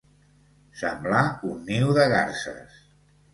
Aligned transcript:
Semblar 0.79 1.19
un 1.51 1.61
niu 1.67 1.93
de 1.99 2.09
garses. 2.15 2.81